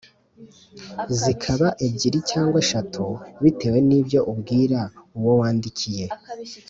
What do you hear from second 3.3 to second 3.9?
bitewe